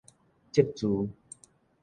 [0.51, 1.13] 積聚